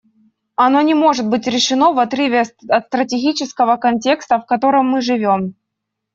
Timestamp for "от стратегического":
2.69-3.77